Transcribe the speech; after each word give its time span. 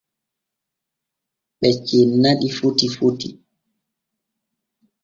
Ɓe 1.59 1.69
cenna 1.87 2.29
ɗi 2.39 2.47
foti 2.57 2.87
foti. 2.97 3.29